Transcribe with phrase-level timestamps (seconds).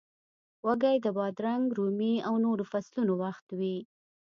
[0.65, 3.77] وږی د بادرنګ، رومي او نورو فصلونو وخت وي.